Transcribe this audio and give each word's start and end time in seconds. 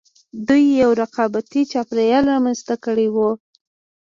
دوی 0.47 0.63
یو 0.81 0.91
رقابتي 1.01 1.61
چاپېریال 1.71 2.23
رامنځته 2.33 2.75
کړی 2.85 3.07
و 3.15 3.17